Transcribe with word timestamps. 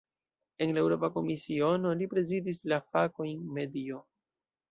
En 0.65 0.71
la 0.75 0.79
Eŭropa 0.83 1.09
Komisiono, 1.17 1.91
li 2.01 2.07
prezidis 2.15 2.63
la 2.73 2.81
fakojn 2.95 3.45
"medio". 3.59 4.01